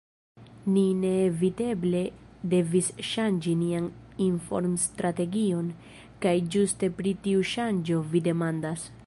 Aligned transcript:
Ni 0.75 0.83
neeviteble 1.01 2.01
devis 2.53 2.89
ŝanĝi 3.09 3.53
nian 3.59 3.91
informstrategion, 4.29 5.69
kaj 6.25 6.35
ĝuste 6.57 6.93
pri 7.03 7.17
tiu 7.29 7.47
ŝanĝo 7.53 8.05
vi 8.15 8.25
demandas. 8.31 8.93